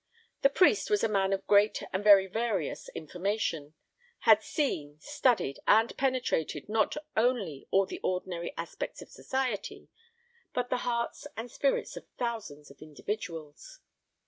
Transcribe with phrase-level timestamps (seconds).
[0.41, 3.75] The priest was a man of great and very various information,
[4.21, 9.89] had seen, studied, and penetrated not only all the ordinary aspects of society,
[10.55, 13.79] but the hearts and spirits of thousands of individuals.